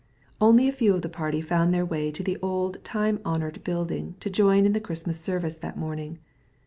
[0.41, 3.63] Only a very few of the party found their way to the old time honoured
[3.63, 6.17] building to join in the Christmas service that morning.